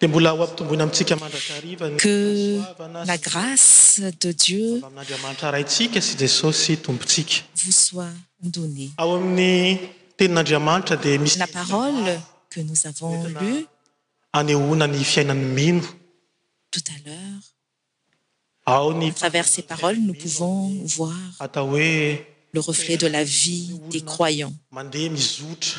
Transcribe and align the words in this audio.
dembol 0.00 0.24
oaytombony 0.26 0.82
amintsiqe 0.82 1.14
la 3.12 3.18
grâce 3.26 4.00
de 4.22 4.30
dieuaiamarraitsika 4.44 6.00
sy 6.06 6.14
je 6.20 6.26
sosy 6.38 6.74
tompotsika 6.84 7.36
vous 7.62 7.76
soit 7.86 8.14
donnée 8.56 8.90
ao 8.96 9.12
amin'ny 9.16 9.78
tenin'andriamanitra 10.16 10.96
deila 11.04 11.46
parole 11.60 12.10
que 12.52 12.60
nous 12.68 12.80
avons 12.90 13.14
lue 13.40 13.66
aneona 14.38 14.86
ny 14.94 15.02
fiainany 15.12 15.44
mino 15.56 15.84
tout 16.74 16.86
à 16.94 16.96
l'heure 17.06 17.42
aytravers 19.06 19.48
ces 19.54 19.62
paroles 19.72 19.98
nous 20.08 20.14
pouvons 20.22 20.58
voir 20.98 21.20
tao 21.52 21.68
oe 21.76 22.16
le 22.56 22.60
reflet 22.70 22.96
de 22.96 23.06
la 23.16 23.22
vie 23.40 23.64
des 23.94 24.02
croyants 24.12 24.54
mandeha 24.76 25.08
mizoutra 25.16 25.78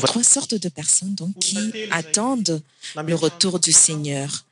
trois 0.00 0.22
sortes 0.22 0.54
de 0.54 0.68
personnes 0.68 1.14
donc 1.14 1.38
qui 1.38 1.58
attendent 1.90 2.62
le 2.96 3.14
retour 3.14 3.60
du 3.60 3.72
seigneur 3.72 4.46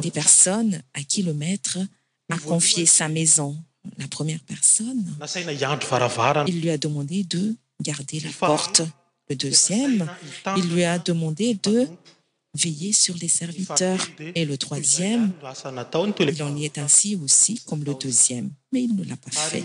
des 0.00 0.10
personnes 0.10 0.82
à 0.94 1.02
qui 1.02 1.22
le 1.22 1.34
maître 1.34 1.78
a 2.30 2.38
confié 2.38 2.86
sa 2.86 3.08
maison 3.08 3.56
la 3.98 4.08
première 4.08 4.40
personne 4.40 5.04
il 6.46 6.60
lui 6.60 6.70
a 6.70 6.78
demandé 6.78 7.24
de 7.24 7.54
garder 7.82 8.20
la 8.20 8.30
porte 8.30 8.82
le 9.28 9.36
deuxième 9.36 10.08
il 10.56 10.68
lui 10.70 10.84
a 10.84 10.98
demandé 10.98 11.58
de 11.62 11.88
veiller 12.56 12.92
sur 12.92 13.16
les 13.20 13.28
serviteurs 13.28 14.04
et 14.20 14.44
le 14.44 14.56
troisième 14.56 15.32
il 16.20 16.42
en 16.42 16.56
y 16.56 16.64
est 16.64 16.78
ainsi 16.78 17.16
aussi 17.22 17.60
comme 17.66 17.84
le 17.84 17.94
deuxième 17.94 18.50
mais 18.72 18.82
il 18.82 18.94
ne 18.94 19.04
l'a 19.04 19.16
pas 19.16 19.30
fait 19.32 19.64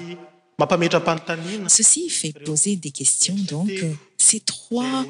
mapametaceci 0.59 2.09
fait 2.09 2.33
poser 2.33 2.75
des 2.75 2.91
questions 2.91 3.35
donc 3.47 3.69
euh, 3.71 3.93
ces 4.17 4.41
trois 4.41 5.05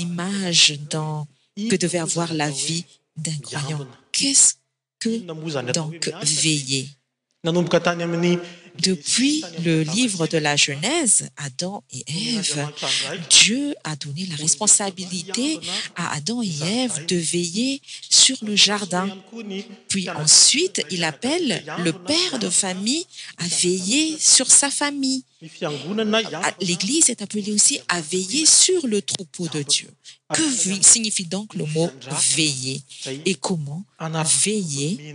images 0.00 0.76
dn 0.90 1.68
que 1.70 1.76
devait 1.76 1.98
avoir 1.98 2.34
la 2.34 2.50
vie 2.50 2.84
d'un 3.16 3.38
croyant 3.42 3.78
qu'est-ce 4.10 4.54
que 4.98 5.18
donc 5.18 6.06
veiller 6.44 6.88
nanomboca 7.44 7.78
tany 7.80 8.02
amini 8.02 8.36
depuis 8.80 9.44
le 9.64 9.82
livre 9.82 10.26
de 10.26 10.38
la 10.38 10.56
geunèse 10.56 11.28
adam 11.36 11.82
et 11.92 12.04
eve 12.08 12.66
dieu 13.28 13.74
a 13.84 13.96
donné 13.96 14.26
la 14.26 14.36
responsabilité 14.36 15.58
à 15.96 16.14
adam 16.14 16.42
et 16.42 16.50
eve 16.82 17.06
de 17.06 17.16
veiller 17.16 17.80
sur 18.08 18.36
le 18.42 18.56
jardins 18.56 19.08
puis 19.88 20.08
ensuite 20.10 20.82
il 20.90 21.04
appelle 21.04 21.64
le 21.84 21.92
père 21.92 22.38
de 22.38 22.48
famille 22.48 23.04
à 23.38 23.46
veiller 23.46 24.16
sur 24.18 24.50
sa 24.50 24.70
famille 24.70 25.24
l'église 26.60 27.10
est 27.10 27.20
appelé 27.22 27.52
aussi 27.52 27.80
à 27.88 28.00
veiller 28.00 28.46
sur 28.46 28.86
le 28.86 29.02
troupeau 29.02 29.48
de 29.48 29.62
dieu 29.62 29.88
que 30.34 30.42
signifie 30.80 31.26
donc 31.26 31.54
le 31.54 31.66
mot 31.66 31.90
veiller 32.36 32.80
et 33.26 33.34
comment 33.34 33.84
veiller 34.44 35.14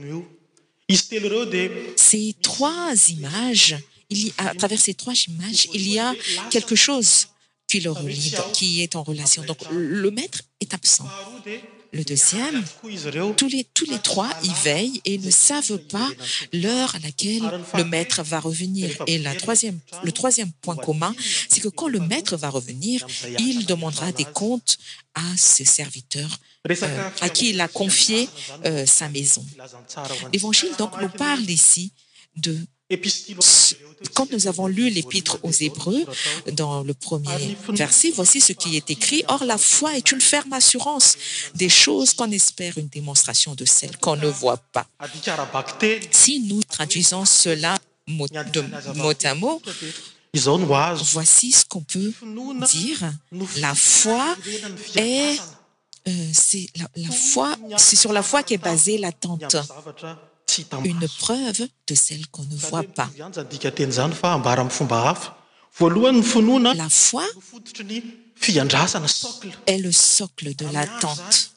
ces 1.96 2.36
trois 2.42 2.94
images 3.10 3.76
ià 4.10 4.54
travers 4.58 4.80
ces 4.80 4.94
trois 4.94 5.16
images 5.28 5.68
il 5.74 5.88
y 5.90 6.00
a 6.00 6.14
quelque 6.50 6.76
chose 6.76 7.28
qui 7.68 7.82
le 7.82 7.92
relive 7.92 8.42
qui 8.54 8.82
est 8.82 8.96
en 8.96 9.04
relation 9.04 9.44
donc 9.44 9.58
le 9.72 10.10
maître 10.12 10.42
est 10.62 10.74
absent 10.74 11.10
le 11.94 12.04
deuxième 12.04 12.64
tous 13.36 13.48
les 13.90 14.00
trois 14.04 14.30
il 14.44 14.52
veillent 14.64 15.02
et 15.06 15.18
ne 15.18 15.30
savent 15.32 15.78
pas 15.90 16.10
l'heure 16.54 16.96
à 16.96 17.00
laquelle 17.00 17.42
le 17.76 17.84
maître 17.86 18.24
va 18.24 18.40
revenir 18.40 18.90
et 19.08 19.18
le 19.18 20.12
troisième 20.12 20.52
point 20.62 20.76
commun 20.76 21.16
c'est 21.50 21.62
que 21.62 21.68
quand 21.68 21.88
le 21.88 22.00
maître 22.00 22.36
va 22.38 22.50
revenir 22.50 23.06
il 23.40 23.66
demandera 23.66 24.12
des 24.12 24.26
comptes 24.26 24.78
à 25.16 25.38
ce 25.38 25.64
serviteur 25.64 26.30
euh, 26.70 27.10
à 27.22 27.30
qui 27.30 27.52
il 27.52 27.62
a 27.62 27.68
confié 27.70 28.28
euh, 28.66 28.86
sa 28.86 29.08
maison 29.10 29.46
lévangile 30.34 30.72
donc 30.78 31.00
nous 31.02 31.10
parle 31.10 31.50
ici 31.50 31.92
de 32.36 32.58
cande 34.14 34.30
nous 34.32 34.48
avons 34.48 34.68
lu 34.68 34.90
l'épitre 34.90 35.40
aux 35.44 35.52
hébreux 35.52 36.06
dans 36.54 36.84
le 36.84 36.94
premier 36.94 37.58
verset 37.70 38.12
voici 38.16 38.40
ce 38.40 38.54
qui 38.54 38.78
est 38.78 38.90
écrit 38.90 39.24
or 39.28 39.44
la 39.44 39.58
foi 39.58 39.98
est 39.98 40.10
une 40.14 40.22
ferme 40.22 40.54
assurance 40.54 41.18
des 41.56 41.68
choses 41.70 42.14
qu'on 42.14 42.32
espère 42.32 42.78
une 42.78 42.88
démonstration 42.88 43.56
de 43.56 43.66
celle 43.66 43.98
qu'on 43.98 44.16
ne 44.16 44.28
voit 44.30 44.56
pas 44.58 44.88
si 46.12 46.40
nous 46.42 46.64
traduisons 46.64 47.26
cela 47.26 47.78
de 48.08 48.14
mot 48.96 49.14
à 49.26 49.36
mot 49.36 49.62
voici 51.12 51.52
ce 51.52 51.66
qu'on 51.66 51.82
peut 51.82 52.14
dire 52.72 53.00
la 53.58 53.76
foi 53.76 54.36
est 54.96 55.38
euh, 56.08 56.12
c'es 56.32 56.68
la 56.96 57.12
foi 57.12 57.54
cest 57.78 58.00
sur 58.02 58.14
la 58.14 58.24
foi 58.24 58.42
qiest 58.44 58.64
basée 58.64 58.98
lattente 58.98 59.58
une 60.86 61.08
preuve 61.20 61.68
de 61.88 61.96
celle 61.96 62.28
qu'on 62.28 62.44
ne 62.44 62.56
voit 62.56 62.84
pasla 62.84 63.18
foi 65.72 65.90
est 69.68 69.78
le 69.78 69.92
socle 69.92 70.56
de 70.56 70.66
l'a 70.72 70.88
tente 71.02 71.52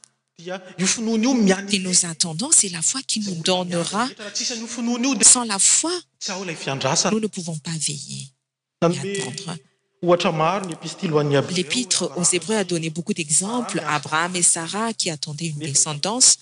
et 0.78 1.78
nous 1.78 2.04
attendons 2.06 2.50
c'est 2.52 2.68
la 2.70 2.82
foi 2.82 3.00
qui 3.06 3.20
nous 3.20 3.34
donnera 3.36 4.08
sans 5.22 5.44
la 5.44 5.58
foi 5.58 5.92
nous 6.28 7.20
ne 7.20 7.26
pouvons 7.26 7.56
pas 7.58 8.90
veillertendre 8.90 9.60
l'épître 11.50 12.10
aux 12.16 12.22
hébreux 12.24 12.56
a 12.56 12.64
donné 12.64 12.88
beaucoup 12.90 13.12
d'exemples 13.12 13.82
abraham 13.86 14.34
et 14.36 14.42
sara 14.42 14.92
qui 14.94 15.10
attendaient 15.10 15.48
une 15.48 15.58
descendance 15.58 16.38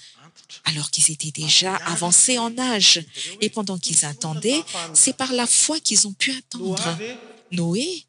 alors 0.65 0.91
qu'ils 0.91 1.10
étaient 1.10 1.31
déjà 1.31 1.76
avancés 1.76 2.38
en 2.38 2.56
âge 2.59 3.03
et 3.41 3.49
pendant 3.50 3.78
qu'ils 3.78 4.04
attendaient 4.04 4.62
c'est 4.94 5.16
par 5.16 5.32
la 5.32 5.47
foi 5.47 5.78
qu'ils 5.81 6.06
ont 6.06 6.12
pu 6.12 6.32
attendre 6.32 6.99
noé 7.50 8.04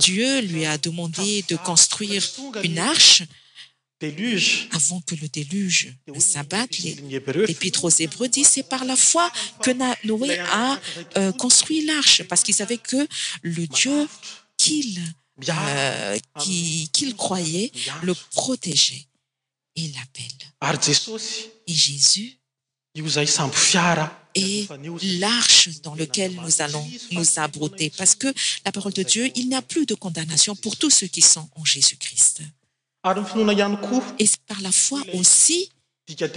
dieu 0.00 0.40
lui 0.42 0.64
a 0.64 0.78
demandé 0.78 1.44
de 1.48 1.56
construire 1.56 2.22
une 2.62 2.78
arche 2.78 3.22
avant 4.72 5.00
que 5.00 5.14
le 5.14 5.28
déluge 5.28 5.94
sabatte 6.18 6.78
l'épître 6.78 7.84
aux 7.84 7.88
hébreux 7.90 8.28
dit 8.28 8.44
c'est 8.44 8.68
par 8.68 8.84
la 8.84 8.96
foi 8.96 9.30
que 9.62 9.70
noé 10.06 10.38
a 10.38 10.78
euh, 11.16 11.32
construit 11.32 11.84
l'arche 11.86 12.22
parce 12.24 12.42
qu'il 12.42 12.54
savait 12.54 12.76
que 12.78 13.06
le 13.42 13.66
dieu 13.66 14.06
qu'il 14.58 15.00
euh, 15.48 16.18
qu'il 16.38 17.16
croyait 17.16 17.72
le 18.02 18.14
protégait 18.14 19.06
lappele 19.76 20.80
jésus 21.66 22.36
et 24.36 24.66
l'arche 25.18 25.80
dans 25.82 25.94
lequel 25.94 26.34
nous 26.34 26.62
allons 26.62 26.90
nous 27.12 27.24
abrouter 27.36 27.90
parce 27.96 28.14
que 28.14 28.32
la 28.64 28.72
parole 28.72 28.92
de 28.92 29.02
dieu 29.02 29.30
il 29.36 29.48
n'y 29.48 29.54
a 29.54 29.62
plus 29.62 29.86
de 29.86 29.94
condamnation 29.94 30.54
pour 30.56 30.76
tous 30.76 30.90
ceux 30.90 31.06
qui 31.06 31.22
sont 31.22 31.48
en 31.56 31.64
jésus-christ 31.64 32.40
et 34.18 34.26
c 34.26 34.38
par 34.46 34.60
la 34.60 34.72
fois 34.72 35.02
aussi 35.14 35.70
ditest 36.06 36.36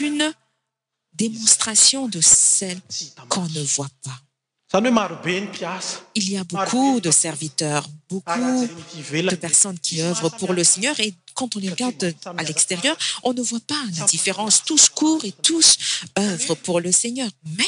une 0.00 0.34
démonstration 1.12 2.08
de 2.08 2.20
celle 2.20 2.80
qu'on 3.28 3.48
ne 3.48 3.62
voit 3.62 3.88
pas 4.02 4.18
il 6.14 6.30
y 6.30 6.36
a 6.36 6.44
beaucoup 6.44 7.00
de 7.00 7.10
serviteurs 7.10 7.86
beaucoup 8.10 8.32
de 8.38 9.34
personnes 9.34 9.78
qui 9.78 10.02
œuvrent 10.02 10.30
pour 10.36 10.52
le 10.52 10.62
seigneur 10.62 10.98
et 11.00 11.14
quand 11.34 11.56
on 11.56 11.58
les 11.58 11.70
regarde 11.70 12.14
à 12.36 12.42
l'extérieur 12.42 12.94
on 13.22 13.32
ne 13.32 13.40
voit 13.40 13.60
pas 13.66 13.82
ne 13.98 14.06
différence 14.06 14.62
tous 14.64 14.90
court 14.90 15.24
et 15.24 15.32
tous 15.32 15.78
œuvrent 16.18 16.56
pour 16.56 16.80
le 16.80 16.92
seigneur 16.92 17.30
mais 17.56 17.64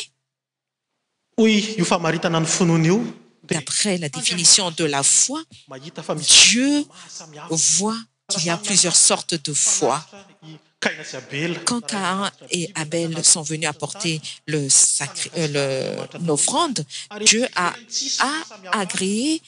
après 3.56 3.96
la 3.96 4.08
définition 4.10 4.70
de 4.70 4.84
la 4.84 5.02
foi 5.02 5.40
dieu 6.48 6.84
voit 7.48 7.96
qu'il 8.28 8.44
y 8.44 8.50
a 8.50 8.58
plusieurs 8.58 8.94
sortes 8.94 9.34
de 9.42 9.54
foi 9.54 10.04
can 10.80 10.90
et 12.50 12.72
abel 12.74 13.22
sont 13.24 13.42
venus 13.42 13.68
à 13.68 13.72
porter 13.74 14.20
lel'offrande 14.46 16.84
euh, 17.14 17.20
dieu 17.24 17.46
aa 17.54 17.72
agréé 18.72 19.40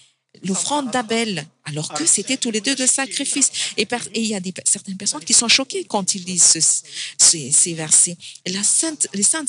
l'offrande 0.44 0.90
d'abel 0.90 1.44
alors 1.64 1.92
que 1.94 2.04
c'étaient 2.06 2.36
tous 2.36 2.50
les 2.50 2.60
deux 2.60 2.74
de 2.74 2.84
sacrifices 2.86 3.50
et 3.78 3.86
il 4.14 4.26
y 4.26 4.34
a 4.34 4.40
des 4.40 4.52
certaines 4.66 4.96
personnes 4.96 5.24
qui 5.24 5.32
sont 5.34 5.46
choqués 5.48 5.84
quand 5.86 6.14
ils 6.16 6.24
lisent 6.24 6.82
ces 7.18 7.74
versets 7.74 8.16
les 8.46 8.60
saintes 8.62 9.06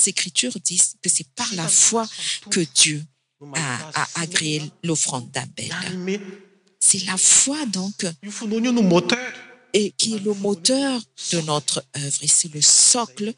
écritures 0.08 0.56
disent 0.64 0.94
que 1.02 1.10
c'est 1.10 1.26
par 1.34 1.48
la 1.54 1.68
foi 1.68 2.08
que 2.50 2.60
dieu 2.74 3.02
a 3.54 4.06
agréé 4.20 4.62
l'offrande 4.82 5.30
d'abel 5.32 5.74
c'est 6.80 7.04
la 7.04 7.18
foi 7.18 7.64
donc 7.66 8.06
qui 9.96 10.14
es 10.14 10.18
le 10.20 10.34
moteur 10.34 11.00
de 11.32 11.40
notre 11.42 11.84
œuvre 11.96 12.20
e 12.22 12.26
c'est 12.26 12.52
le 12.54 12.60
soclelade 12.60 13.34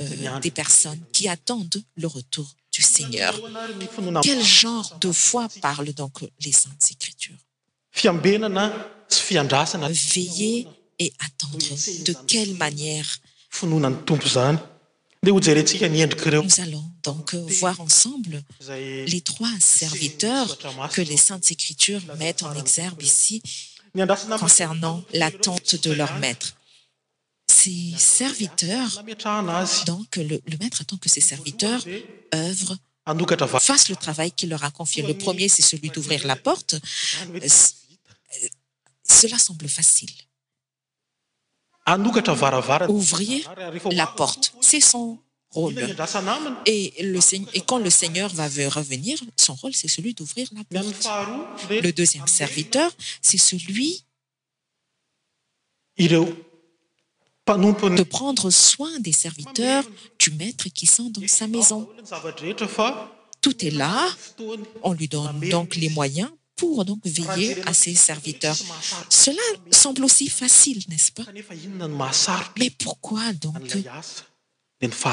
euh, 0.00 0.40
des 0.40 0.50
personnes 0.50 1.00
qui 1.12 1.28
attendent 1.28 1.82
le 1.96 2.06
retour 2.06 2.48
du 2.72 2.82
seigneur 2.82 3.38
quel 4.22 4.42
genre 4.42 4.96
de 5.00 5.12
foi 5.12 5.48
parlent 5.60 5.92
donc 5.92 6.22
les 6.44 6.52
saintes 6.52 6.86
écritures 6.90 7.38
fiambenana 7.92 8.66
s 9.10 9.18
fiandrasana 9.18 9.88
veiller 10.14 10.66
et 10.98 11.12
attendre 11.26 11.58
de 12.08 12.12
quelle 12.26 12.54
manièrefonounan 12.62 13.94
tompo 14.06 14.28
ane 14.38 14.58
deuereica 15.22 15.88
nednous 15.88 16.60
allons 16.66 16.84
donc 17.04 17.34
voir 17.34 17.80
ensemble 17.80 18.42
les 19.14 19.20
trois 19.20 19.56
serviteurs 19.60 20.48
que 20.94 21.02
les 21.02 21.16
saintes 21.28 21.48
écritures 21.56 22.00
mettent 22.18 22.42
en 22.48 22.54
exerbe 22.54 23.00
ici 23.02 23.42
concernant 24.38 25.02
l'attente 25.12 25.74
de 25.76 25.92
leur 25.92 26.18
maître 26.18 26.56
ces 27.48 27.92
serviteurs 27.96 29.02
doncle 29.86 30.26
maître 30.60 30.80
attend 30.82 30.96
que 30.96 31.08
ces 31.08 31.20
serviteurs 31.20 31.80
œuvrent 32.34 32.76
fasse 33.60 33.88
le 33.88 33.94
travail 33.96 34.30
qui 34.32 34.46
leur 34.46 34.62
a 34.64 34.70
confié 34.70 35.02
le 35.06 35.14
premier 35.16 35.48
c'est 35.48 35.62
celui 35.62 35.88
d'ouvrir 35.90 36.26
la 36.26 36.36
porte 36.36 36.74
euh, 36.74 37.38
euh, 37.42 38.46
cela 39.08 39.38
semble 39.38 39.66
facileouvrir 39.68 40.26
la 43.90 44.06
porte 44.06 44.52
c'est 44.62 44.80
son 44.80 45.18
et 46.66 46.92
le 47.02 47.18
et 47.54 47.60
quand 47.60 47.78
le 47.78 47.90
seigneur 47.90 48.32
va 48.34 48.48
revenir 48.70 49.18
son 49.36 49.54
rôle 49.54 49.74
c'est 49.74 49.88
celui 49.88 50.14
d'ouvrir 50.14 50.48
la 50.52 50.64
porte 50.64 51.08
le 51.70 51.90
deuxième 51.90 52.26
serviteur 52.26 52.90
c'est 53.20 53.38
celui 53.38 54.04
de 55.98 56.24
prendre 58.04 58.50
soin 58.50 58.98
des 59.00 59.12
serviteurs 59.12 59.84
du 60.18 60.30
maître 60.30 60.68
qui 60.70 60.86
sont 60.86 61.10
dans 61.10 61.26
sa 61.28 61.46
maison 61.46 61.88
tout 63.42 63.64
est 63.64 63.70
là 63.70 64.08
on 64.82 64.92
lui 64.94 65.08
donne 65.08 65.40
donc 65.50 65.76
les 65.76 65.90
moyens 65.90 66.30
pour 66.56 66.84
donc 66.86 67.00
veiller 67.04 67.60
à 67.68 67.74
ses 67.74 67.94
serviteurs 67.94 68.56
cela 69.10 69.42
semble 69.70 70.02
aussi 70.04 70.28
facile 70.28 70.80
n'est-ce 70.88 71.12
pas 71.12 71.24
mais 72.58 72.70
pourquoi 72.70 73.34
donc 73.34 73.76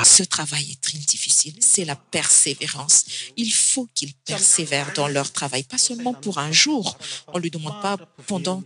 ce 0.03 0.23
travail 0.23 0.71
est 0.71 0.81
très 0.81 0.97
difficile 0.97 1.55
c'est 1.59 1.85
la 1.85 1.95
persévérance 1.95 3.05
il 3.37 3.51
faut 3.53 3.87
qu'ils 3.93 4.13
persévèrent 4.13 4.93
dans 4.93 5.07
leur 5.07 5.31
travail 5.31 5.63
pas 5.63 5.77
seulement 5.77 6.13
pour 6.13 6.37
un 6.39 6.51
jour 6.51 6.97
on 7.27 7.37
n 7.37 7.41
lui 7.43 7.51
demande 7.51 7.79
pas 7.81 7.97
pendant 8.27 8.63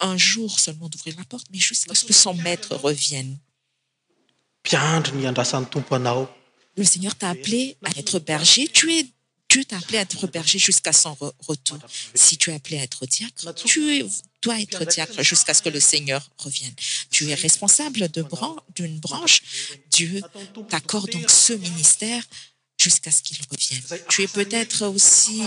un 0.00 0.16
jour 0.16 0.58
seulement 0.60 0.88
d'ouvrir 0.88 1.14
la 1.18 1.24
porte 1.24 1.46
mais 1.50 1.58
jesais 1.60 1.86
parce 1.86 2.04
que 2.04 2.12
son 2.12 2.34
maître 2.34 2.76
revienne 2.76 3.38
piandre 4.62 5.12
ni 5.14 5.26
andrasan 5.26 5.64
tompo 5.64 5.94
anao 5.96 6.28
le 6.76 6.84
seigneur 6.84 7.14
t'a 7.14 7.30
appelé 7.30 7.76
à 7.84 7.90
être 7.98 8.18
berger 8.20 8.68
t'a 9.62 9.76
appelé 9.76 9.98
à 9.98 10.00
être 10.00 10.26
bergé 10.26 10.58
jusqu'à 10.58 10.92
son 10.92 11.16
retour 11.46 11.78
si 12.14 12.36
tu 12.36 12.50
es 12.50 12.54
appelé 12.54 12.78
à 12.78 12.82
être 12.82 13.06
diacre 13.06 13.54
tu 13.64 14.04
dois 14.42 14.60
être 14.60 14.84
diacre 14.86 15.22
jusqu'à 15.22 15.54
ce 15.54 15.62
que 15.62 15.68
le 15.68 15.80
seigneur 15.80 16.28
revienne 16.38 16.74
tu 17.10 17.28
es 17.28 17.34
responsable 17.34 18.08
d'une 18.74 18.98
branche 18.98 19.42
dieu 19.90 20.20
t'accorde 20.68 21.10
donc 21.10 21.30
ce 21.30 21.52
ministère 21.52 22.24
jusqu'à 22.80 23.12
ce 23.12 23.22
qu'il 23.22 23.38
revienne 23.50 23.82
tu 24.08 24.22
es 24.22 24.28
peut-être 24.28 24.86
aussi 24.88 25.42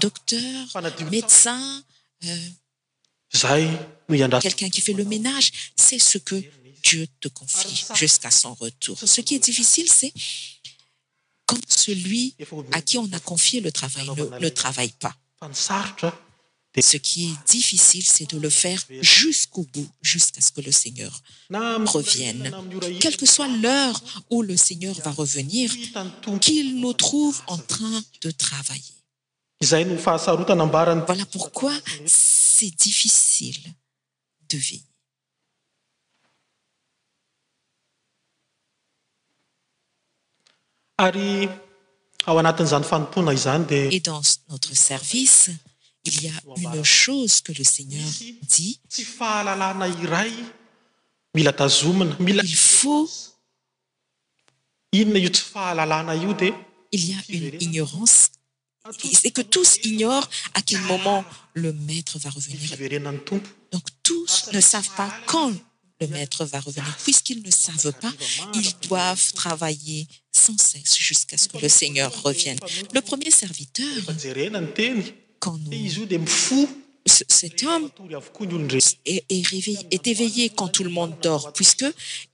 docteur 0.00 0.68
médecin 1.10 1.84
euh, 2.24 3.68
quelqu'un 4.40 4.68
qui 4.70 4.80
fait 4.80 4.92
le 4.92 5.04
ménage 5.04 5.50
c'est 5.76 5.98
ce 6.00 6.18
que 6.18 6.42
dieu 6.82 7.06
te 7.20 7.28
confie 7.28 7.84
jusqu'à 7.94 8.30
son 8.30 8.54
retour 8.54 8.98
ce 8.98 9.20
qui 9.20 9.36
est 9.36 9.38
difficile 9.38 9.88
c'est 9.88 10.12
celui 11.68 12.34
à 12.72 12.82
qui 12.82 12.96
on 12.98 13.08
a 13.12 13.20
confié 13.20 13.60
le 13.60 13.72
travail 13.72 14.08
n 14.08 14.14
le 14.40 14.50
travaille 14.54 14.92
pas 14.92 15.14
ce 16.80 16.96
qui 16.96 17.24
est 17.26 17.36
difficile 17.50 18.04
c'est 18.06 18.30
de 18.30 18.38
le 18.38 18.48
faire 18.48 18.80
jusqu'au 19.00 19.66
bout 19.72 19.86
jusqu'à 20.00 20.40
ce 20.40 20.52
que 20.52 20.60
le 20.62 20.72
seigneur 20.72 21.20
revienne 21.56 22.50
quelle 23.00 23.16
que 23.18 23.26
soit 23.26 23.48
l'heure 23.48 24.00
où 24.30 24.42
le 24.42 24.56
seigneur 24.56 24.94
va 25.00 25.10
revenir 25.10 25.74
qu'il 26.40 26.80
nous 26.80 26.92
trouve 26.94 27.40
en 27.46 27.58
train 27.58 28.02
de 28.22 28.30
travaillervoilà 28.30 31.26
pourquoi 31.30 31.72
c'est 32.06 32.70
difficile 32.76 33.60
de 34.48 34.56
vi 34.58 34.82
ao 40.98 42.36
anatin'zany 42.38 42.84
fanopona 42.84 43.30
anye 43.54 44.00
dans 44.00 44.24
notre 44.48 44.74
service 44.76 45.50
il 46.04 46.24
ya 46.24 46.32
une 46.74 46.82
chose 46.84 47.40
que 47.40 47.52
le 47.56 47.62
seigneur 47.64 48.08
ditfaalalna 48.56 49.88
iay 49.88 50.32
mila 51.34 51.52
taomninoo 51.52 53.06
s 54.90 54.94
fahalalna 55.52 56.14
io 56.16 56.32
diainoncecet 56.40 59.32
e 59.38 59.40
osnoen 59.58 60.26
leeveienany 62.70 63.18
tompodonctos 63.28 64.32
ne 64.52 64.60
savent 64.60 65.08
ah, 65.08 65.12
pas 65.32 65.50
deaeveiisis 65.98 67.22
eaen 67.30 67.48
assienae 69.02 69.98
cesse 70.58 70.96
jusqu'à 70.98 71.36
ce 71.36 71.48
que 71.48 71.58
le 71.58 71.68
seigneur 71.68 72.10
revienne 72.22 72.58
le 72.92 73.00
premier 73.00 73.30
serviteur 73.30 73.86
quand 75.38 75.58
cet 77.30 77.64
hommeest 77.64 78.98
éveillé 80.06 80.48
quand 80.50 80.68
tout 80.68 80.84
le 80.84 80.90
monde 80.90 81.14
dort 81.22 81.52
puisque 81.52 81.84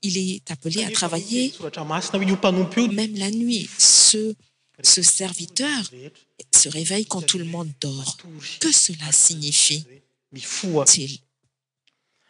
il 0.01 0.17
est 0.17 0.49
appelé 0.51 0.83
à 0.83 0.89
travailler 0.91 1.53
même 2.91 3.15
la 3.15 3.31
nuit 3.31 3.69
cece 3.77 5.01
serviteur 5.01 5.91
se 6.55 6.69
réveille 6.69 7.05
quand 7.05 7.21
tout 7.25 7.37
le 7.39 7.45
monde 7.45 7.69
dort 7.79 8.17
que 8.59 8.71
cela 8.71 9.11
signifiei 9.11 9.83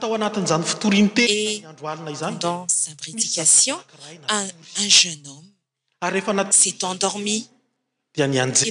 tanatdansa 0.00 0.58
prédication 2.98 3.78
un 4.28 4.48
jeunehommes'est 4.88 6.74
ah, 6.82 6.86
endormi 6.88 7.48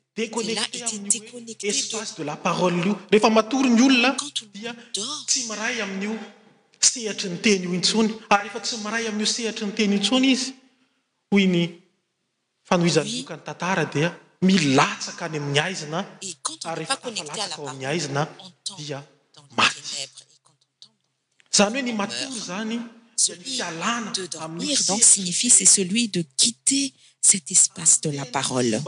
deespace 0.15 2.13
de 2.17 2.23
la 2.23 2.35
parolelio 2.35 2.97
rehefa 3.11 3.29
matory 3.29 3.69
ny 3.69 3.81
olona 3.87 4.11
dia 4.53 4.75
tsy 5.27 5.39
maray 5.49 5.81
amin'io 5.81 6.15
sehatry 6.79 7.29
ny 7.29 7.37
teny 7.47 7.61
io 7.65 7.73
intsony 7.79 8.09
ary 8.35 8.47
ehfa 8.47 8.59
tsy 8.65 8.75
maray 8.85 9.07
amin'io 9.07 9.25
sehatry 9.35 9.65
ny 9.67 9.73
teny 9.79 9.91
intsony 9.99 10.27
izy 10.35 10.49
hoy 11.31 11.45
ny 11.53 11.63
fanoizanoka 12.67 13.35
ny 13.37 13.43
tantara 13.47 13.85
dia 13.93 14.09
milatsaka 14.47 15.25
any 15.25 15.37
amin'ny 15.37 15.59
aizina 15.59 15.99
ary 16.69 16.81
ehfa 16.83 16.97
amin'ny 17.03 17.85
aizina 17.91 18.21
dia 18.77 18.97
a 19.63 19.67
izany 21.51 21.77
hoe 21.77 21.83
ny 21.87 21.91
matory 22.01 22.39
zany 22.49 22.79
de 23.29 24.25
dormir 24.27 24.77
donc 24.87 25.03
signifie 25.03 25.49
c'est 25.49 25.65
celui 25.65 26.07
de 26.09 26.23
quitter 26.37 26.93
cet 27.21 27.51
espace 27.51 28.01
de 28.01 28.09
la 28.09 28.25
paroleonsort 28.25 28.85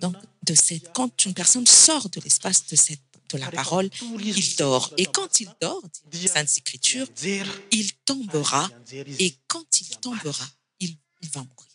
donc 0.00 0.14
de 0.44 0.54
cet 0.54 0.92
quand 0.92 1.24
une 1.24 1.34
personne 1.34 1.66
sort 1.66 2.08
de 2.10 2.20
l'espace 2.20 2.64
de 2.68 3.38
la 3.38 3.50
parole 3.50 3.88
il 4.20 4.56
dort 4.56 4.92
et 4.96 5.06
quand 5.06 5.40
il 5.40 5.50
dort 5.60 5.82
saintes 6.26 6.58
écriture 6.58 7.06
il 7.72 7.92
tombera 8.04 8.68
et 9.18 9.34
quand 9.46 9.64
il 9.80 9.88
tombera 9.98 10.44
il 10.80 10.96
va 11.34 11.40
mourir 11.40 11.66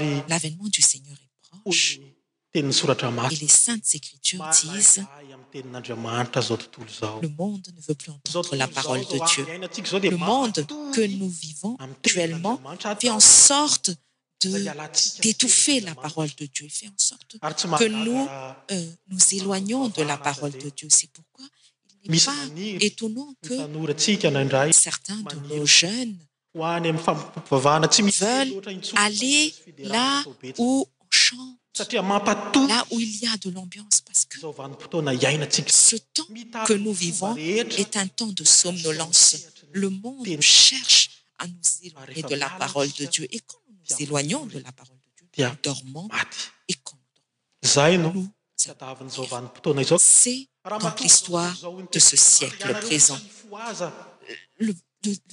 eles 2.53 3.49
saintes 3.53 3.95
écritures 3.95 4.45
disentle 4.51 5.07
monde 7.37 7.65
ne 7.75 7.81
veut 7.87 7.95
plus 7.95 8.11
entendre 8.11 8.55
la 8.55 8.67
parole 8.67 8.99
de 9.01 9.19
dieu 9.33 9.45
le 10.09 10.17
monde 10.17 10.65
que 10.93 11.05
nous 11.05 11.29
vivons 11.29 11.77
ctuellement 12.03 12.59
fait 12.99 13.09
en 13.09 13.19
sorte 13.19 13.91
ded'étouffer 15.21 15.79
la 15.81 15.93
parole 15.95 16.29
de 16.37 16.45
dieu 16.47 16.65
et 16.65 16.69
fait 16.69 16.87
en 16.87 16.97
sorte 16.97 17.37
que 17.39 17.85
nous 17.87 18.27
euh, 18.71 18.91
nous 19.09 19.19
éloignons 19.33 19.89
de 19.89 20.01
la 20.01 20.17
parole 20.17 20.51
de 20.51 20.69
dieu 20.71 20.87
c'est 20.89 21.09
pourquoi 21.11 21.45
il 22.03 22.11
n'est 22.11 22.19
pas 22.19 22.35
étonnant 22.85 23.29
que 23.43 23.55
certains 24.71 25.15
de 25.17 25.55
nos 25.55 25.65
jeunes 25.67 26.17
veulent 26.55 28.67
aller 28.95 29.53
làoù 29.79 30.85
là 32.65 32.85
où 32.91 32.99
il 32.99 33.15
y 33.17 33.27
a 33.27 33.37
de 33.37 33.49
l'ambiance 33.51 34.01
parce 34.01 34.25
quece 34.25 34.41
temps 36.13 36.25
que 36.65 36.73
nous 36.73 36.93
vivons 36.93 37.35
est 37.37 37.97
un 37.97 38.07
temps 38.07 38.25
de 38.27 38.43
somnelance 38.43 39.37
le 39.71 39.89
monde 39.89 40.27
cherche 40.41 41.09
à 41.39 41.47
nous 41.47 41.53
éloigner 41.83 42.23
de 42.23 42.35
la 42.35 42.49
parole 42.51 42.91
de 42.91 43.05
dieu 43.05 43.25
et 43.31 43.39
qad 43.39 43.57
ou 43.69 43.73
ous 43.91 44.01
éloinons 44.03 44.45
de 44.47 44.61
a 44.61 45.47
aol 45.47 45.53
de 48.03 48.13
e 48.13 48.27
c'est 48.57 48.75
tont 49.63 49.73
l'histoire 50.99 51.57
de 51.91 51.99
ce 51.99 52.15
siècle 52.17 52.73
présent 52.81 53.19
le 54.59 54.73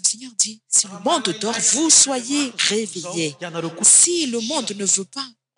seigneur 0.07 0.33
dit 0.39 0.63
si 0.69 0.87
le 0.87 0.93
monde 1.05 1.35
dort 1.41 1.59
vous 1.73 1.91
soyez 1.91 2.53
réveillé 2.69 3.37
si 3.83 4.27
le 4.27 4.41
monde 4.41 4.71
ne 4.73 4.85
veut 4.85 5.05
pas 5.05 5.27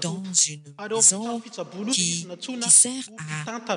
dans 0.00 0.22
une 0.48 0.64
maisoni 2.28 2.62
sert 2.70 3.04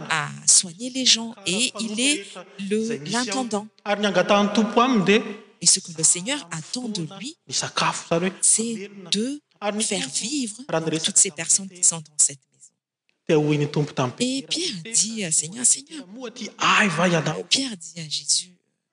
à 0.10 0.30
soigner 0.48 0.89
les 0.89 1.06
gens 1.06 1.34
et 1.46 1.72
il 1.80 2.00
est 2.00 2.25
el'intendant 2.60 3.68
argatan 3.86 4.48
tompoamde 4.48 5.10
et 5.62 5.65
ce 5.65 5.80
que 5.80 5.91
le 5.96 6.03
seigneur 6.03 6.39
attend 6.51 6.89
de 6.89 7.08
lui 7.20 7.38
c'est 7.50 8.88
de 9.12 9.41
faire 9.82 10.10
vivre 10.10 10.63
toutes 11.03 11.18
ces 11.18 11.32
personnes 11.32 11.70
qui 11.70 11.84
sont 11.84 11.98
dans 11.98 12.18
cette 12.18 12.39
maisone 13.30 13.96
pierre 14.18 14.77
dit 14.91 15.25
seigner 15.32 15.63
seigneurdit 15.63 16.50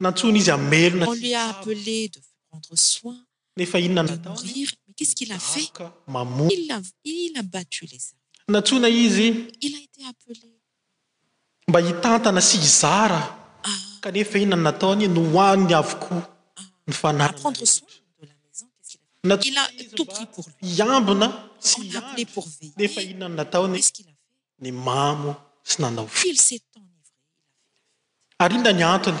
nantsona 0.00 0.38
izy 0.40 0.50
amelona 0.50 1.06
nefa 3.56 3.78
inonaam 3.86 6.26
nantsona 8.52 8.88
izy 9.04 9.28
mba 11.68 11.78
hitantana 11.86 12.40
sy 12.48 12.56
izara 12.68 13.20
ah. 13.70 13.78
kanefa 14.02 14.36
inonany 14.44 14.64
nataoanie 14.68 15.08
no 15.14 15.20
hoaniny 15.34 15.74
avokoa 15.80 16.22
ah. 16.58 16.66
ny 16.88 16.92
fanaaiso 17.02 17.82
iambinanefainona 20.72 23.26
nataony 23.38 23.76
ny 24.62 24.70
mamo 24.86 25.30
sy 25.70 25.76
nanao 25.82 26.08
ary 28.42 28.54
inona 28.56 28.72
nyantony 28.80 29.20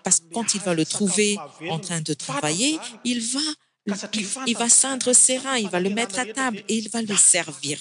parce 0.04 0.20
que 0.20 0.26
quand 0.36 0.48
il 0.56 0.62
va 0.68 0.74
le 0.82 0.86
trouver 0.96 1.30
en 1.76 1.80
train 1.86 2.02
de 2.10 2.14
travailler 2.26 2.72
il 3.12 3.20
vail 3.34 3.56
va 4.62 4.70
ceindre 4.84 5.10
ses 5.26 5.38
reins 5.44 5.58
il 5.66 5.70
va 5.76 5.80
le 5.88 5.92
mettre 6.00 6.18
à 6.24 6.26
table 6.40 6.60
et 6.70 6.76
il 6.82 6.88
va 6.90 7.02
le 7.12 7.16
servir 7.36 7.78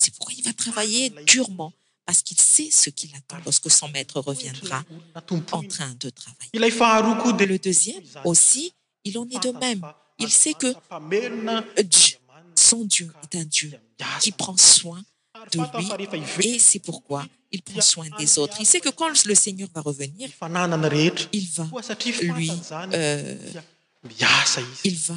c'est 0.00 0.14
pourquoi 0.14 0.32
il 0.36 0.44
va 0.44 0.52
travailler 0.52 1.10
durement 1.26 1.72
parce 2.06 2.22
qu'il 2.22 2.40
sait 2.40 2.70
ce 2.72 2.90
qu'il 2.90 3.14
attend 3.14 3.36
lorsque 3.44 3.70
son 3.70 3.88
maître 3.90 4.20
reviendra 4.20 4.82
en 5.14 5.62
train 5.62 5.94
de 6.00 6.10
travailler 6.10 6.50
le 7.46 7.58
deuxième 7.58 8.02
aussi 8.24 8.72
il 9.04 9.16
en 9.18 9.26
est 9.26 9.42
de 9.42 9.50
même 9.58 9.82
il 10.18 10.30
sait 10.30 10.54
que 10.54 10.74
son 12.54 12.84
dieu 12.84 13.12
est 13.30 13.38
un 13.38 13.44
dieu 13.44 13.72
qui 14.20 14.32
prend 14.32 14.56
soin 14.56 15.02
de 15.52 15.60
lui 16.38 16.46
et 16.54 16.58
c'est 16.58 16.78
pourquoi 16.80 17.26
il 17.52 17.62
prend 17.62 17.80
soin 17.80 18.06
des 18.18 18.38
autres 18.38 18.56
il 18.60 18.66
sait 18.66 18.80
que 18.80 18.88
quand 18.90 19.08
le 19.26 19.34
seigneur 19.34 19.68
va 19.74 19.80
revenir 19.82 20.30
il 21.32 21.48
va 21.48 21.66
lui 22.36 22.50
il 24.84 24.98
va 24.98 25.16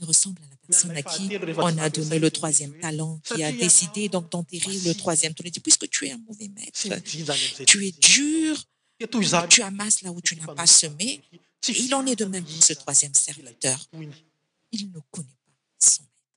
ressemble 0.00 0.40
à 0.42 0.46
la 0.50 0.56
personne 0.68 0.90
à 0.96 1.02
qui 1.02 1.28
on 1.58 1.78
a 1.78 1.88
donné 1.90 2.18
le 2.18 2.28
troisième 2.30 2.72
talent 2.80 3.20
qui 3.24 3.42
a 3.42 3.52
décidé 3.52 4.08
donc 4.08 4.30
d'enterrer 4.30 4.78
le 4.84 4.94
troisième 4.94 5.34
tul 5.34 5.50
dit 5.50 5.60
puisque 5.60 5.86
tu 5.88 6.06
es 6.06 6.12
un 6.12 6.18
mauvais 6.26 6.48
maître 6.48 6.86
tu 7.64 7.86
es 7.86 7.92
dur 7.92 8.56
tu 9.48 9.62
amasses 9.62 10.02
là 10.02 10.10
où 10.12 10.20
tu 10.20 10.34
n'as 10.36 10.52
pas 10.54 10.66
semé 10.66 11.22
il 11.68 11.94
en 11.94 12.04
est 12.06 12.16
de 12.16 12.24
même 12.24 12.44
d 12.44 12.50
ce 12.60 12.72
troisième 12.74 13.14
serviteur 13.14 13.78
il 14.72 14.90
ne 14.92 14.98
connaît 15.10 15.26
pas 15.26 15.56
son 15.86 16.02
maître 16.04 16.30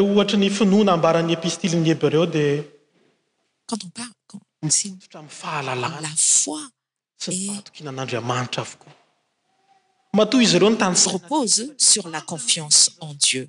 reu 0.00 0.14
oatra 0.16 0.36
ni 0.42 0.50
finouna 0.58 0.92
ambarani 0.96 1.32
epistile 1.38 1.76
ni 1.82 1.90
ebe 1.94 2.04
reu 2.14 2.26
de 2.26 2.64
quand 3.66 3.78
on 3.86 3.90
pandlaoi 3.92 6.60
Eh. 7.30 7.58
okinan'andriamanitra 7.68 8.60
avo 8.64 8.74
koa 8.82 8.92
matoy 10.16 10.42
izy 10.46 10.56
reo 10.62 10.70
ntrepose 10.74 11.62
sur 11.90 12.04
la 12.14 12.20
confiance 12.32 12.80
en 13.06 13.12
dieu 13.26 13.44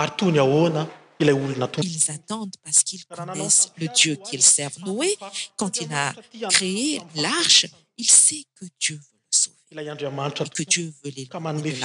ary 0.00 0.12
tony 0.18 0.38
ahoana 0.44 0.82
ilay 1.20 1.34
olona 1.42 1.66
ils 1.94 2.08
attendent 2.16 2.56
parce 2.64 2.80
qu'ils 2.86 3.04
connaissent 3.18 3.68
le 3.82 3.86
dieu 4.00 4.14
qu'il 4.26 4.42
servent 4.56 4.80
noé 4.88 5.10
quand 5.58 5.72
il 5.84 5.90
a 6.06 6.08
créé 6.56 6.88
l'arche 7.24 7.66
il 8.02 8.10
sait 8.24 8.44
que 8.58 8.66
dieu 8.84 8.96
veut 9.06 9.22
le 9.32 9.36
sauverilay 9.40 9.90
andriamanitraet 9.94 10.50
que 10.58 10.64
dieu 10.74 10.86
veude 11.00 11.22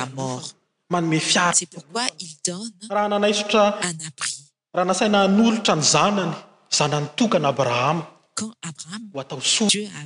la 0.02 0.06
mort 0.20 0.48
manome 0.94 1.20
fi 1.30 1.40
c'est 1.54 1.70
pourquoi 1.76 2.06
il 2.26 2.34
donne 2.50 2.74
raha 2.98 3.08
nanaisotra 3.14 3.64
un 3.90 3.98
abris 4.10 4.40
raha 4.78 4.86
nasaina 4.90 5.20
n'olotra 5.38 5.74
ny 5.80 5.84
zanany 5.94 6.34
zanany 6.78 7.08
tokana 7.20 7.48
abrahama 7.54 8.02
quandat 8.40 10.02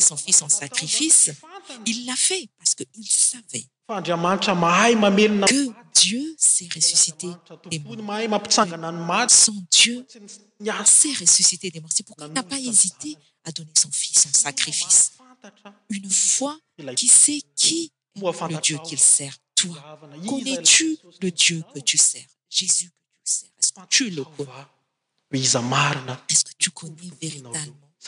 so 0.00 0.16
fils 0.16 0.42
en 0.42 0.48
sacrifice 0.48 1.30
il 1.86 2.04
l'a 2.06 2.14
fait 2.16 2.48
parce 2.58 2.74
qu' 2.74 2.84
il 2.94 3.06
savait 3.10 3.64
que 3.88 5.62
dieu 6.02 6.34
st 6.38 6.64
ressuscit 6.74 7.12
son 7.46 7.60
dieusest 9.70 11.20
ressuscité 11.20 11.70
dem 11.70 11.82
pourquil 12.06 12.32
n'a 12.32 12.42
pas 12.42 12.56
hésité 12.58 13.16
à 13.44 13.52
donner 13.52 13.70
son 13.76 13.90
fils 13.92 14.26
en 14.26 14.32
sacrifice 14.32 15.12
une 15.90 16.10
foi 16.10 16.58
qui 16.96 17.06
sait 17.08 17.42
qui 17.56 17.92
es 18.16 18.20
le 18.50 18.60
dieu 18.60 18.78
qu'il 18.86 18.98
sert 18.98 19.36
toi 19.54 19.98
connais-tu 20.26 20.96
le 21.20 21.30
dieu 21.30 21.62
que 21.74 21.80
tu 21.80 21.96
sers 21.98 22.24
jsus 22.50 22.90
que 23.60 23.86
tusule-ce 23.90 24.26
que 24.28 24.44
tu 26.58 26.70
ais 27.22 27.42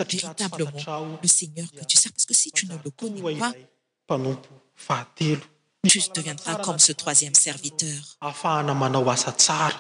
véritablement 0.05 1.19
le 1.23 1.29
seigneur 1.29 1.69
que 1.71 1.85
tu 1.85 1.97
sers 1.97 2.13
parce 2.13 2.27
que 2.27 2.35
si 2.35 2.51
tu 2.51 2.67
ne 2.67 2.75
le 2.85 2.91
connais 2.91 3.23
pas 3.39 3.53
pampfa 4.19 5.09
tu 5.15 6.01
deviendras 6.15 6.57
comme 6.57 6.79
ce 6.79 6.93
troisième 6.93 7.35
serviteur 7.35 8.01
afaana 8.21 8.75
manau 8.75 9.09
asa 9.09 9.35
a 9.49 9.71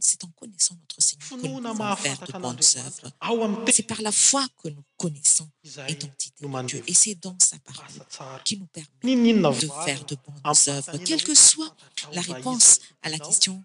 c'est 0.00 0.24
en 0.24 0.28
connaissant 0.28 0.74
notre 0.74 0.96
seigneur 1.00 1.62
que 1.62 2.02
faire 2.02 2.18
de 2.18 2.32
bonnes 2.38 2.60
œuvres 2.76 3.64
c'est 3.72 3.86
par 3.86 4.02
la 4.02 4.12
foi 4.12 4.44
que 4.62 4.68
nous 4.68 4.82
connaissons 4.96 5.48
identité 5.88 6.32
dieu 6.66 6.82
et 6.86 6.94
c'est 6.94 7.14
dans 7.14 7.36
sa 7.40 7.58
parole 7.60 8.40
qui 8.44 8.58
nous 8.58 8.66
permet 8.66 9.32
de 9.54 9.68
faire 9.84 10.04
de 10.04 10.16
bonnes 10.16 10.54
œuvres 10.68 10.96
quelle 11.04 11.22
que 11.24 11.34
soit 11.34 11.74
la 12.12 12.20
réponse 12.20 12.80
à 13.02 13.08
la 13.08 13.18
question 13.18 13.62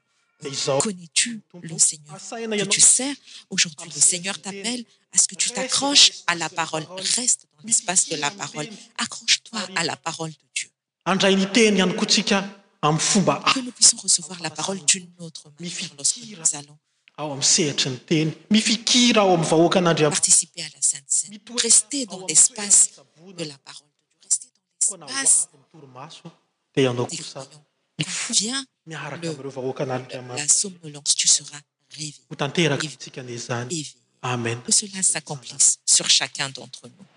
connais-tu 0.82 1.42
le 1.62 1.76
seigneurtu 2.22 2.80
sers 2.82 3.16
aujourd'hui 3.50 3.92
le 3.94 4.00
seigneur 4.00 4.42
t'appelle 4.42 4.86
à 5.14 5.18
ce 5.18 5.28
que 5.28 5.36
tu 5.36 5.50
t'accroches 5.52 6.12
à 6.28 6.36
la 6.36 6.48
parole 6.50 6.86
reste 7.16 7.48
dans 7.58 7.64
l'espace 7.68 8.08
de 8.10 8.16
la 8.16 8.32
parole 8.32 8.68
accroche-toi 8.98 9.60
à 9.76 9.84
la 9.84 9.98
parole 9.98 10.30
de 10.30 10.36
dieu 10.56 10.70
andrai 11.06 11.36
ni 11.36 11.46
teny 11.52 11.82
any 11.82 11.94
kotsika 11.96 12.48
amfomba 12.82 13.44
que 13.54 13.60
nous 13.60 13.72
puissons 13.74 13.98
recevoir 13.98 14.40
la 14.42 14.50
parole 14.50 14.80
d'une 14.86 15.12
autre 15.20 15.52
mlorsque 15.60 15.90
nous 15.92 15.98
allonsatenifiira 17.18 19.22
ah, 19.22 19.26
ao 19.26 19.34
am 19.34 19.44
vahoaka 19.44 19.82
nndparticiper 19.82 20.62
à 20.62 20.70
la 20.76 20.82
sainte 20.82 21.04
scène 21.08 21.38
rester 21.58 22.06
ah, 22.08 22.12
dans 22.16 22.26
l'espace 22.28 22.92
de 23.38 23.44
la 23.44 23.58
parole 23.58 23.88
de 23.92 23.92
dieu 24.22 24.30
rester 24.30 24.48
dans 26.86 27.08
l'espace 27.08 27.50
vien 28.40 28.58
miarakaamareo 28.90 29.52
vahoka 29.58 29.84
nala 29.90 30.44
somlserasvo 30.60 32.34
tanteraka 32.42 32.86
tsika 33.02 33.22
ne 33.28 33.36
zany 33.48 33.70
amen 34.34 34.58
cela 34.80 35.00
s'accomplisse 35.12 35.70
sur 35.96 36.08
chacun 36.18 36.48
d'entre 36.58 36.84
nous 36.94 37.08